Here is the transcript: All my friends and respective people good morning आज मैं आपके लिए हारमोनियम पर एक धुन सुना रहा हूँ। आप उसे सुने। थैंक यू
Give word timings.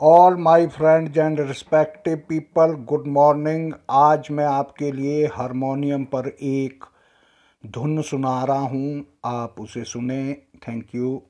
All 0.00 0.34
my 0.36 0.66
friends 0.66 1.16
and 1.18 1.40
respective 1.40 2.16
people 2.28 2.74
good 2.88 3.06
morning 3.06 3.72
आज 3.90 4.28
मैं 4.30 4.44
आपके 4.44 4.90
लिए 4.92 5.26
हारमोनियम 5.26 6.04
पर 6.04 6.28
एक 6.28 6.84
धुन 7.66 8.02
सुना 8.02 8.44
रहा 8.44 8.58
हूँ। 8.58 9.04
आप 9.24 9.60
उसे 9.60 9.84
सुने। 9.84 10.32
थैंक 10.68 10.94
यू 10.94 11.22